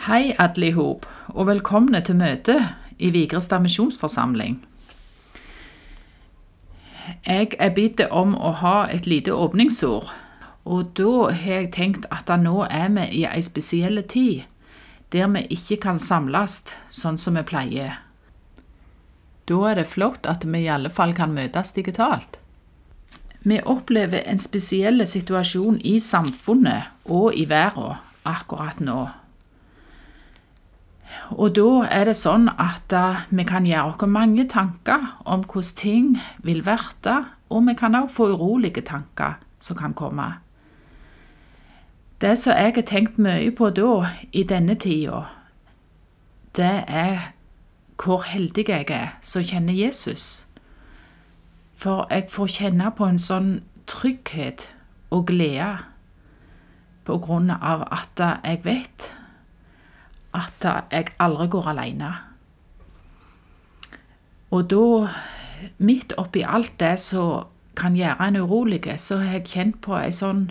Hei 0.00 0.30
alle 0.38 0.70
i 0.70 0.72
og 0.72 1.40
velkomne 1.44 1.98
til 2.00 2.16
møte 2.16 2.54
i 2.96 3.10
Vigrestad 3.12 3.60
misjonsforsamling. 3.60 4.54
Jeg 7.26 7.50
er 7.60 7.74
bedt 7.76 8.00
om 8.08 8.32
å 8.32 8.54
ha 8.62 8.86
et 8.88 9.04
lite 9.04 9.34
åpningsord, 9.36 10.08
og 10.64 10.94
da 10.96 11.28
har 11.42 11.52
jeg 11.52 11.68
tenkt 11.76 12.08
at 12.08 12.32
nå 12.40 12.64
er 12.70 12.88
vi 12.96 13.06
i 13.20 13.26
ei 13.28 13.44
spesiell 13.44 14.00
tid, 14.08 14.48
der 15.12 15.28
vi 15.36 15.44
ikke 15.58 15.82
kan 15.84 16.00
samles 16.00 16.62
sånn 16.88 17.20
som 17.20 17.36
vi 17.36 17.44
pleier. 17.44 18.00
Da 19.44 19.62
er 19.68 19.82
det 19.82 19.88
flott 19.92 20.24
at 20.24 20.48
vi 20.48 20.64
i 20.64 20.72
alle 20.72 20.88
fall 20.88 21.12
kan 21.12 21.36
møtes 21.36 21.76
digitalt. 21.76 22.40
Vi 23.44 23.60
opplever 23.60 24.24
en 24.24 24.40
spesiell 24.40 25.04
situasjon 25.04 25.82
i 25.84 25.98
samfunnet 26.00 26.88
og 27.04 27.34
i 27.36 27.44
verden 27.44 28.00
akkurat 28.24 28.80
nå. 28.80 29.10
Og 31.30 31.54
da 31.54 31.86
er 31.86 32.08
det 32.10 32.16
sånn 32.18 32.48
at 32.50 32.92
uh, 32.96 33.22
vi 33.30 33.44
kan 33.46 33.66
gjøre 33.66 33.94
oss 33.94 34.10
mange 34.10 34.48
tanker 34.50 35.12
om 35.24 35.44
hvordan 35.46 35.76
ting 35.78 36.08
vil 36.42 36.64
verte, 36.66 37.24
og 37.50 37.66
vi 37.66 37.74
kan 37.78 37.94
også 37.94 38.14
få 38.14 38.30
urolige 38.34 38.82
tanker 38.86 39.38
som 39.60 39.76
kan 39.76 39.94
komme. 39.94 40.26
Det 42.20 42.36
som 42.38 42.52
jeg 42.52 42.74
har 42.74 42.82
tenkt 42.82 43.18
mye 43.18 43.50
på 43.50 43.70
da, 43.70 44.10
i 44.32 44.42
denne 44.42 44.74
tida, 44.74 45.22
det 46.56 46.84
er 46.86 47.32
hvor 48.00 48.24
heldig 48.26 48.64
jeg 48.68 48.90
er 48.90 49.14
som 49.22 49.44
kjenner 49.44 49.72
Jesus. 49.72 50.44
For 51.76 52.06
jeg 52.10 52.28
får 52.28 52.46
kjenne 52.46 52.90
på 52.96 53.06
en 53.06 53.18
sånn 53.18 53.62
trygghet 53.88 54.68
og 55.10 55.26
glede 55.30 55.78
på 57.06 57.16
grunn 57.24 57.50
av 57.50 57.86
at 57.88 58.20
jeg 58.20 58.60
vet 58.64 59.12
at 60.34 60.66
jeg 60.92 61.12
aldri 61.18 61.46
går 61.50 61.68
alene. 61.72 62.10
Og 64.50 64.70
da, 64.70 65.08
midt 65.78 66.14
oppi 66.18 66.42
alt 66.46 66.74
det 66.80 66.98
som 66.98 67.46
kan 67.76 67.96
gjøre 67.96 68.28
en 68.28 68.36
urolig, 68.36 68.82
så 68.96 69.16
har 69.16 69.38
jeg 69.38 69.46
kjent 69.46 69.80
på 69.80 69.96
en 69.96 70.12
sånn 70.12 70.44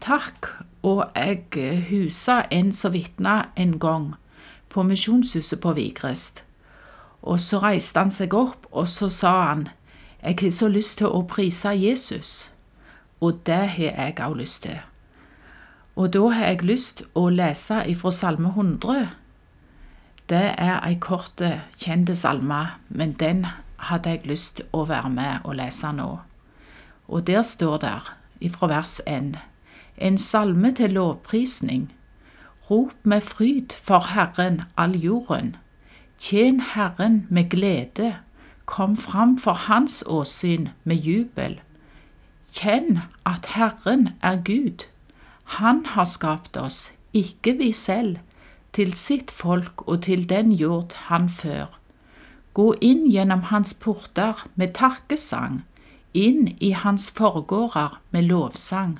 takk. 0.00 0.50
Og 0.82 1.04
jeg 1.14 1.86
husa 1.88 2.42
en 2.50 2.72
som 2.74 2.92
vitna 2.92 3.46
en 3.56 3.78
gang 3.78 4.14
på 4.68 4.82
Misjonshuset 4.82 5.60
på 5.60 5.72
Vigrest. 5.72 6.42
Og 7.22 7.40
så 7.40 7.60
reiste 7.62 8.00
han 8.00 8.10
seg 8.10 8.34
opp, 8.34 8.66
og 8.72 8.88
så 8.88 9.08
sa 9.08 9.34
han 9.52 9.68
jeg 10.22 10.38
har 10.40 10.50
så 10.54 10.68
lyst 10.68 10.98
til 10.98 11.10
å 11.10 11.24
prise 11.26 11.72
Jesus. 11.74 12.50
Og 13.20 13.40
det 13.46 13.62
har 13.74 13.94
jeg 13.98 14.18
òg 14.22 14.36
lyst 14.38 14.62
til. 14.62 14.78
Og 15.96 16.12
da 16.12 16.28
har 16.32 16.46
jeg 16.46 16.64
lyst 16.64 17.02
å 17.14 17.26
lese 17.28 17.82
ifra 17.90 18.12
Salme 18.12 18.48
100. 18.48 19.10
Det 20.28 20.44
er 20.56 20.78
ei 20.86 20.96
kort, 20.96 21.42
kjent 21.76 22.08
salme, 22.16 22.62
men 22.88 23.12
den 23.20 23.44
hadde 23.90 24.14
jeg 24.14 24.28
lyst 24.30 24.62
å 24.72 24.86
være 24.88 25.10
med 25.12 25.44
og 25.44 25.58
lese 25.58 25.90
nå. 25.92 26.10
Og 27.08 27.26
der 27.26 27.42
står 27.44 27.82
det, 27.82 27.98
ifra 28.40 28.70
vers 28.70 29.00
1, 29.06 29.34
en 29.98 30.18
salme 30.18 30.72
til 30.74 30.94
lovprisning. 30.96 31.90
Rop 32.70 32.94
med 33.04 33.20
fryd 33.20 33.74
for 33.76 34.14
Herren 34.14 34.62
all 34.78 34.96
jorden. 34.96 35.56
Tjen 36.18 36.60
Herren 36.72 37.26
med 37.28 37.50
glede. 37.50 38.14
Kom 38.64 38.96
fram 38.96 39.36
for 39.38 39.52
Hans 39.52 40.00
åsyn 40.06 40.70
med 40.84 40.96
jubel. 41.04 41.58
Kjenn 42.52 43.02
at 43.26 43.50
Herren 43.52 44.14
er 44.22 44.40
Gud. 44.44 44.86
Han 45.44 45.86
har 45.86 46.04
skapt 46.04 46.56
oss, 46.56 46.92
ikke 47.12 47.56
vi 47.58 47.72
selv, 47.72 48.16
til 48.72 48.94
sitt 48.96 49.30
folk 49.30 49.82
og 49.88 50.02
til 50.02 50.28
den 50.28 50.52
jord 50.52 50.94
han 51.08 51.28
før. 51.28 51.78
Gå 52.54 52.72
inn 52.80 53.04
gjennom 53.10 53.48
hans 53.48 53.74
porter 53.74 54.46
med 54.54 54.74
takkesang, 54.76 55.62
inn 56.14 56.48
i 56.60 56.72
hans 56.76 57.10
forgårder 57.10 58.00
med 58.10 58.28
lovsang. 58.28 58.98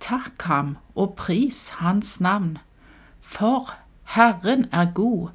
Takk 0.00 0.42
ham 0.42 0.76
og 0.94 1.14
pris 1.16 1.68
hans 1.80 2.20
navn, 2.20 2.58
for 3.20 3.74
Herren 4.14 4.66
er 4.72 4.90
god, 4.94 5.30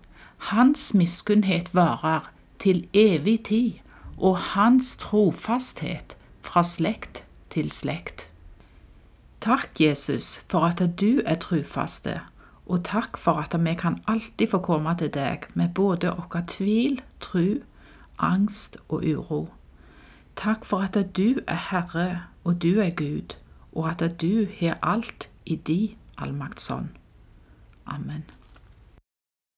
hans 0.52 0.94
miskunnhet 0.94 1.74
varer 1.76 2.32
til 2.60 2.88
evig 2.94 3.44
tid, 3.46 3.72
og 4.18 4.38
hans 4.38 4.96
trofasthet 5.00 6.16
fra 6.44 6.64
slekt 6.64 7.24
til 7.50 7.72
slekt. 7.72 8.29
Takk, 9.42 9.80
Jesus, 9.80 10.46
for 10.50 10.60
at 10.60 10.82
du 11.00 11.22
er 11.26 11.36
trufaste, 11.36 12.20
og 12.66 12.84
takk 12.84 13.18
for 13.18 13.40
at 13.40 13.56
vi 13.66 13.74
kan 13.74 13.98
alltid 14.08 14.48
få 14.52 14.60
komme 14.60 14.96
til 15.00 15.14
deg 15.14 15.48
med 15.54 15.70
både 15.76 16.12
vår 16.12 16.44
tvil, 16.48 17.02
tru, 17.20 17.62
angst 18.20 18.78
og 18.90 19.04
uro. 19.04 19.50
Takk 20.36 20.66
for 20.66 20.84
at 20.84 20.98
du 21.18 21.40
er 21.48 21.62
Herre, 21.70 22.24
og 22.44 22.62
du 22.62 22.80
er 22.80 22.90
Gud, 22.90 23.36
og 23.72 23.90
at 23.92 24.22
du 24.22 24.48
har 24.60 24.78
alt 24.84 25.30
i 25.46 25.56
di 25.56 25.96
allmaktshånd. 26.18 26.90
Amen. 27.86 28.39